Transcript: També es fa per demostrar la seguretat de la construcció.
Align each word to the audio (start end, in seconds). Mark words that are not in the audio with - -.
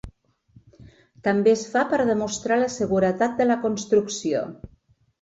També 1.27 1.53
es 1.59 1.67
fa 1.75 1.85
per 1.93 2.01
demostrar 2.13 2.59
la 2.65 2.73
seguretat 2.79 3.39
de 3.43 3.51
la 3.53 3.63
construcció. 3.69 4.47